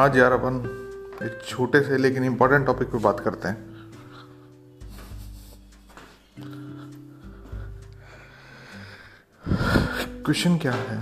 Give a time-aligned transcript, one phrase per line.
[0.00, 0.54] आज यार अपन
[1.22, 3.70] एक छोटे से लेकिन इम्पोर्टेंट टॉपिक पे बात करते हैं।
[10.24, 11.00] क्वेश्चन क्या है?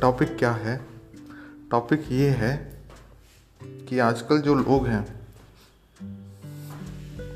[0.00, 0.86] टॉपिक क्या है?
[1.70, 2.82] टॉपिक ये है
[3.62, 5.26] कि आजकल जो लोग हैं,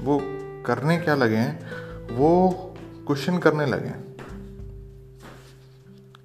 [0.05, 0.21] वो
[0.63, 1.71] करने क्या लगे हैं?
[2.17, 2.51] वो
[3.07, 4.17] क्वेश्चन करने लगे हैं।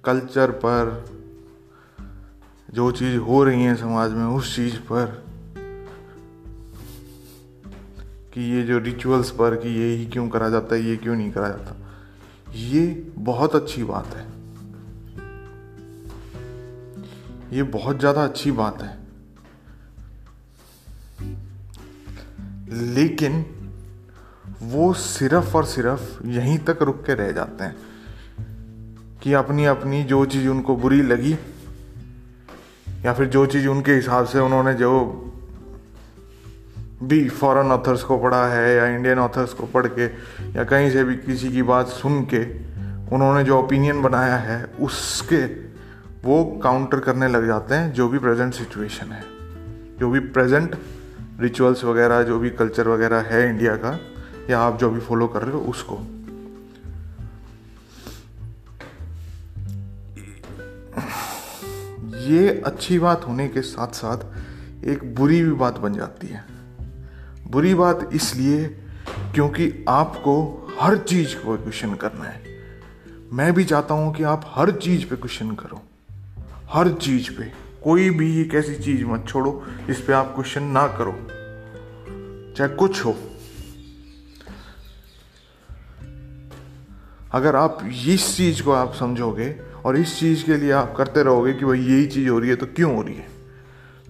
[0.04, 1.13] कल्चर पर
[2.74, 5.24] जो चीज़ हो रही है समाज में उस चीज़ पर
[8.34, 11.32] कि ये जो रिचुअल्स पर कि ये ही क्यों करा जाता है, ये क्यों नहीं
[11.32, 11.76] करा जाता?
[12.54, 14.26] ये बहुत अच्छी बात है।
[17.56, 18.98] ये बहुत ज़्यादा अच्छी बात है।
[22.94, 23.46] लेकिन
[24.62, 27.76] वो सिर्फ़ और सिर्फ़ यहीं तक रुक के रह जाते हैं
[29.22, 31.36] कि अपनी अपनी जो चीज़ उनको बुरी लगी
[33.06, 35.20] या फिर जो चीज़ उनके हिसाब से उन्होंने जो
[37.02, 40.04] भी फॉरेन ऑथर्स को पढ़ा है या इंडियन ऑथर्स को पढ़ के
[40.56, 42.74] या कहीं से भी किसी की बात सुन के
[43.12, 45.44] उन्होंने जो ओपिनियन बनाया है, उसके
[46.24, 49.24] वो काउंटर करने लग जाते हैं जो भी प्रेजेंट सिचुएशन है।
[50.00, 50.76] जो भी प्रेजेंट
[51.40, 54.00] रिचुअल्स वगैरह, जो भी कल्चर वगैरह है इंडिया का,
[54.50, 55.98] या आप जो भी फॉलो कर रहे हो, उसको।
[62.24, 64.18] ये अच्छी बात होने के साथ साथ
[64.84, 66.44] एक बुरी भी बात बन जाती है।
[67.46, 68.64] बुरी बात इसलिए
[69.34, 72.42] क्योंकि आपको हर चीज़ को क्वेश्चन करना है।
[73.32, 75.82] मैं भी चाहता हूँ कि आप हर चीज़ पे क्वेश्चन करो।
[76.72, 77.52] हर चीज़ पे।
[77.84, 81.12] कोई भी एक ऐसी चीज़ मत छोड़ो इस पे आप क्वेश्चन ना करो।
[82.56, 83.16] चाहे कुछ हो।
[87.32, 91.52] अगर आप इस चीज़ को आप समझोगे और इस चीज़ के लिए आप करते रहोगे
[91.52, 93.28] कि भाई यही चीज़ हो रही है तो क्यों हो रही है?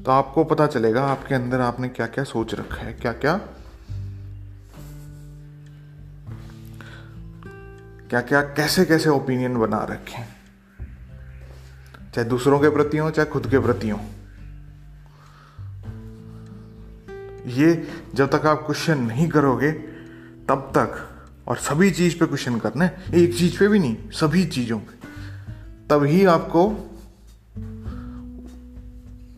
[0.05, 3.41] तो आपको पता चलेगा आपके अंदर आपने क्या क्या सोच रखा है क्या क्या
[8.11, 10.37] क्या क्या कैसे कैसे ओपिनियन बना रखे हैं?
[12.15, 14.01] चाहे दूसरों के प्रति हो, चाहे खुद के प्रति हो।
[17.47, 19.73] ये जब तक आप क्वेश्चन नहीं करोगे,
[20.49, 21.11] तब तक
[21.49, 25.04] और सभी चीज़ पे क्वेश्चन करना है। एक चीज़ पे भी नहीं, सभी चीज़ों पे।
[25.91, 26.65] तभी आपको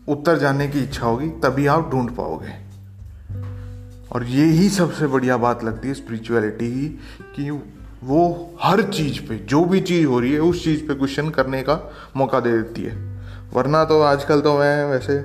[0.07, 2.53] उत्तर जानने की इच्छा होगी, तभी आप ढूंढ पाओगे।
[4.11, 6.87] और ये ही सबसे बढ़िया बात लगती है स्पिरिचुअलिटी ही
[7.35, 7.49] कि
[8.03, 8.21] वो
[8.61, 11.79] हर चीज़ पे, जो भी चीज़ हो रही है, उस चीज़ पे क्वेश्चन करने का
[12.15, 12.95] मौका दे देती है।
[13.53, 15.19] वरना तो आजकल तो मैं वैसे,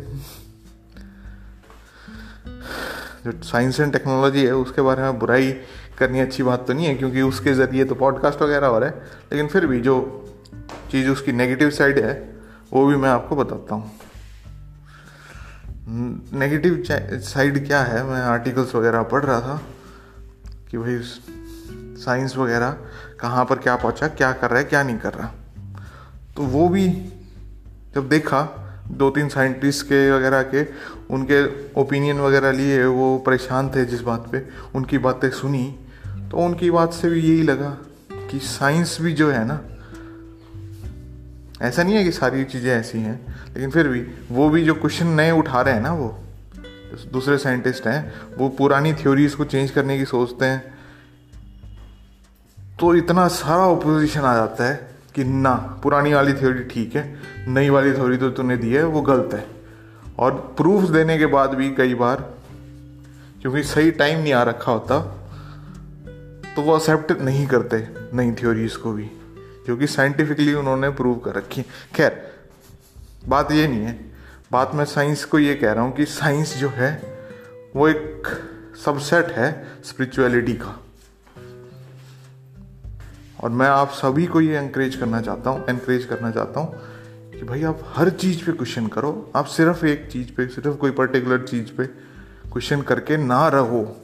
[3.27, 5.53] जो साइंस एंड टेक्नोलॉजी है, उसके बारे में बुराई
[5.99, 9.03] करनी अच्छी बात तो नहीं है, क्योंकि उसके ज़रिए तो पॉडकास्ट वगैरह हो रहा है,
[9.33, 9.99] लेकिन फिर भी जो
[10.93, 12.13] चीज़ उसकी नेगेटिव साइड है,
[12.73, 13.91] वो भी मैं आपको बताता हूँ।
[16.39, 18.03] नेगेटिव साइड क्या है?
[18.05, 19.61] मैं आर्टिकल्स वगैरह पढ़ रहा था
[20.71, 20.99] कि भाई
[21.99, 22.77] साइंस वगैरह
[23.21, 25.33] कहाँ पर क्या पहुँचा, क्या कर रहा है, क्या नहीं कर रहा।
[26.37, 26.89] तो वो भी
[27.95, 28.43] जब देखा
[28.91, 30.65] दो तीन साइंटिस्ट के वगैरह के,
[31.15, 31.45] उनके
[31.81, 35.65] ओपिनियन वगैरह लिए वो परेशान थे जिस बात पे, उनकी बातें सुनी
[36.31, 37.77] तो उनकी बात से भी यही लगा
[38.31, 39.61] कि साइंस भी जो है ना
[41.63, 44.01] ऐसा नहीं है कि सारी चीज़ें ऐसी हैं, लेकिन फिर भी
[44.31, 46.09] वो भी जो क्वेश्चन नए उठा रहे हैं ना वो,
[47.13, 50.71] दूसरे साइंटिस्ट हैं, वो पुरानी थ्योरीज को चेंज करने की सोचते हैं
[52.79, 57.05] तो इतना सारा ओपोजिशन आ जाता है कि ना, पुरानी वाली थ्योरी ठीक है,
[57.49, 59.45] नई वाली थ्योरी तो तूने दी है, वो गलत है।
[60.19, 62.21] और प्रूफ देने के बाद भी कई बार,
[63.43, 65.01] क्योंकि सही टाइम नहीं आ रखा होता
[66.57, 69.11] तो वो एक्सेप्ट नहीं करते नई थ्योरीज को भी।
[69.67, 71.63] जो कि साइंटिफिकली उन्होंने प्रूव कर रखी
[71.95, 72.33] खैर,
[73.29, 74.13] बात ये नहीं है।
[74.53, 77.03] बात मैं साइंस को ये कह रहा हूँ कि साइंस जो है,
[77.77, 78.29] वो एक
[78.85, 80.79] सबसेट है स्पिरिचुअलिटी का।
[83.45, 86.81] और मैं आप सभी को ये इंकरेज करना चाहता हूँ एनकरेज करना चाहता हूँ
[87.33, 90.91] कि भाई आप हर चीज़ पे क्वेश्चन करो। आप सिर्फ़ एक चीज़ पे, सिर्फ़ कोई
[90.91, 91.87] पर्टिकुलर चीज़ पे
[92.53, 93.97] क्वेश्चन करके ना रहो।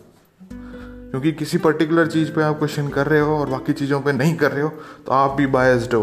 [1.10, 4.34] क्योंकि किसी पर्टिकुलर चीज़ पे आप क्वेश्चन कर रहे हो और बाकी चीज़ों पे नहीं
[4.36, 4.68] कर रहे हो
[5.06, 6.02] तो आप भी बायस्ड हो।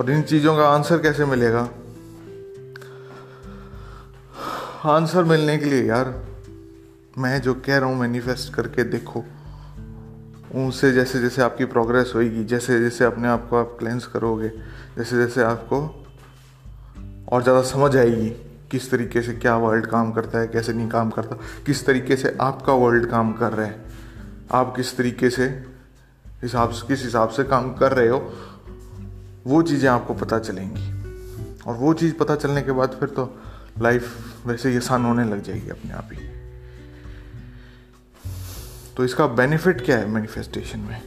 [0.00, 1.68] और इन चीज़ों का आंसर कैसे मिलेगा?
[4.84, 6.14] आंसर मिलने के लिए, यार,
[7.18, 9.24] मैं जो कह रहा हूँ मैनिफेस्ट करके देखो।
[10.54, 14.48] उनसे जैसे जैसे आपकी प्रोग्रेस होगी जैसे जैसे अपने आप को आप क्लेंस करोगे,
[14.98, 15.78] जैसे जैसे आपको
[17.32, 18.30] और ज़्यादा समझ आएगी।
[18.72, 21.36] किस तरीके से क्या वर्ल्ड काम करता है, कैसे नहीं काम करता,
[21.66, 23.84] किस तरीके से आपका वर्ल्ड काम कर रहा है,
[24.52, 25.46] आप किस तरीके से
[26.42, 28.32] हिसाब से, किस हिसाब से काम कर रहे हो,
[29.46, 31.02] वो चीज़ें आपको पता चलेंगी।
[31.66, 33.40] और वो चीज़ पता चलने के बाद फिर तो
[33.80, 34.16] लाइफ
[34.46, 36.28] वैसे ही आसान होने लग जाएगी अपने आप ही।
[38.96, 41.02] तो इसका बेनिफिट क्या है मैनिफेस्टेशन में?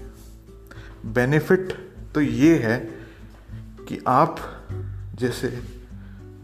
[1.06, 1.74] बेनिफिट
[2.16, 2.78] तो ये है
[3.88, 4.40] कि आप
[5.16, 5.64] जैसे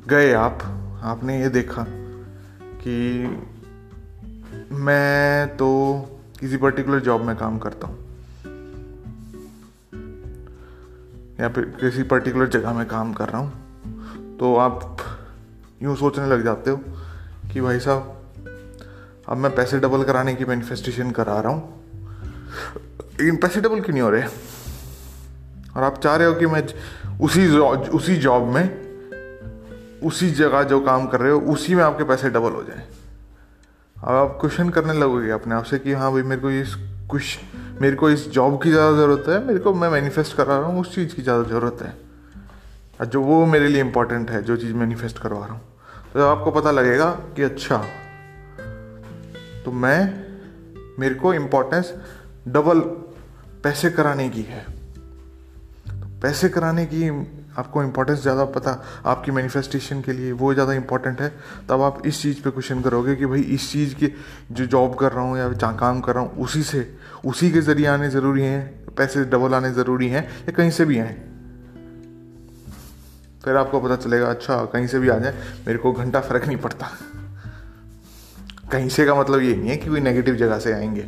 [0.07, 1.85] गए आप आपने ये देखा
[2.81, 3.23] कि
[4.71, 5.69] मैं तो
[6.39, 7.97] किसी पर्टिकुलर जॉब में काम करता हूँ।
[11.39, 13.51] या फिर किसी पर्टिकुलर जगह में काम कर रहा हूँ।
[14.37, 14.97] तो आप
[15.83, 16.77] यूँ सोचने लग जाते हो
[17.53, 18.21] कि भाई साहब,
[19.27, 21.83] अब मैं पैसे डबल कराने की मैनिफेस्टेशन करा रहा हूँ।
[23.19, 24.23] लेकिन पैसे डबल क्यों नहीं हो रहे?
[25.77, 26.67] और आप चाह रहे हो कि मैं
[27.19, 27.47] उसी
[27.97, 28.90] उसी जॉब में
[30.03, 32.87] उसी जगह जो काम कर रहे हो, उसी में आपके पैसे डबल हो जाए।
[33.97, 36.75] अब आप क्वेश्चन करने लगोगे अपने आप से कि हाँ भाई, मेरे को इस
[37.09, 37.37] कुछ,
[37.81, 40.81] मेरे को इस जॉब की ज़्यादा ज़रूरत है, मेरे को मैं मैनिफेस्ट करा रहा हूँ,
[40.81, 41.93] उस चीज़ की ज़्यादा ज़रूरत है।
[42.99, 45.61] और जो वो मेरे लिए इंपॉर्टेंट है, जो चीज़ मैनिफेस्ट करवा रहा हूँ।
[46.13, 47.77] तो आपको पता लगेगा कि अच्छा
[49.65, 50.25] तो मैं,
[50.99, 51.93] मेरे को इम्पोर्टेंस
[52.47, 52.79] डबल
[53.63, 54.65] पैसे कराने की है।
[56.21, 57.09] पैसे कराने की
[57.57, 58.71] आपको इम्पोर्टेंस ज़्यादा पता,
[59.05, 61.29] आपकी मैनिफेस्टेशन के लिए वो ज़्यादा इंपॉर्टेंट है।
[61.69, 64.13] तब आप इस चीज़ पे क्वेश्चन करोगे कि भाई इस चीज़ की
[64.51, 66.87] जो जॉब कर रहा हूँ या जहाँ काम कर रहा हूँ, उसी से,
[67.25, 70.99] उसी के ज़रिए आने ज़रूरी हैं, पैसे डबल आने ज़रूरी हैं या कहीं से भी
[70.99, 71.15] आए।
[73.45, 75.33] फिर आपको पता चलेगा अच्छा कहीं से भी आ जाए,
[75.67, 76.91] मेरे को घंटा फ़र्क नहीं पड़ता।
[78.71, 81.01] कहीं से का मतलब ये नहीं है कि कोई नेगेटिव जगह से आएँगे।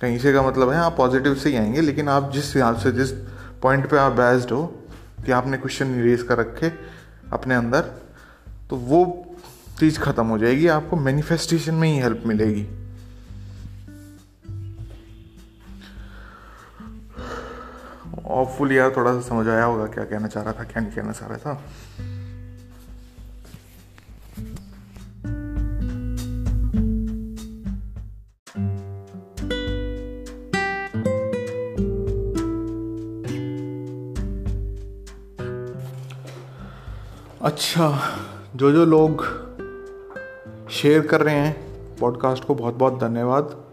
[0.00, 2.92] कहीं से का मतलब है, आप पॉजिटिव से ही आएँगे, लेकिन आप जिस हिसाब से,
[2.92, 3.12] जिस
[3.62, 4.64] पॉइंट पे आप बेस्ड हो
[5.26, 6.72] कि आपने क्वेश्चन रेज कर रखे
[7.32, 7.80] अपने अंदर
[8.70, 9.04] तो वो
[9.80, 12.66] चीज़ ख़त्म हो जाएगी, आपको मैनिफेस्टेशन में ही हेल्प मिलेगी।
[18.34, 21.12] ऑफुल यार थोड़ा सा समझ आया होगा क्या कहना चाह रहा था, क्या नहीं कहना
[21.12, 21.62] चाह रहा था।
[37.44, 37.88] अच्छा
[38.56, 39.24] जो जो लोग
[40.70, 43.64] शेयर कर रहे हैं पॉडकास्ट को बहुत बहुत धन्यवाद।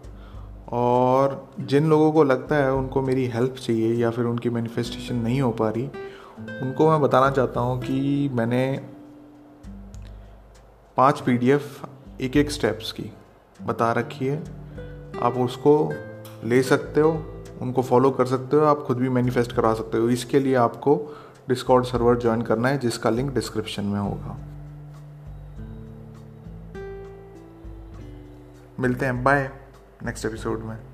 [0.72, 5.40] और जिन लोगों को लगता है उनको मेरी हेल्प चाहिए या फिर उनकी मैनिफेस्टेशन नहीं
[5.40, 5.86] हो पा रही,
[6.62, 8.80] उनको मैं बताना चाहता हूँ कि मैंने
[10.96, 11.88] पाँच पीडीएफ
[12.20, 13.10] एक एक स्टेप्स की
[13.62, 14.42] बता रखी है।
[15.22, 15.92] आप उसको
[16.44, 17.10] ले सकते हो,
[17.62, 20.96] उनको फॉलो कर सकते हो, आप खुद भी मैनिफेस्ट करा सकते हो। इसके लिए आपको
[21.48, 24.38] डिस्कॉर्ड सर्वर ज्वाइन करना है, जिसका लिंक डिस्क्रिप्शन में होगा।
[28.80, 29.50] मिलते हैं बाय
[30.02, 30.91] नेक्स्ट एपिसोड में।